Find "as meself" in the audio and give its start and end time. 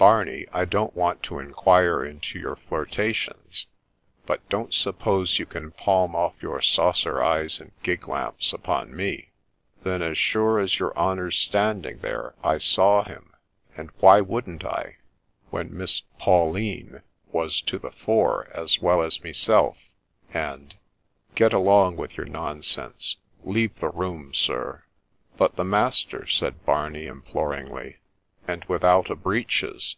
19.02-19.76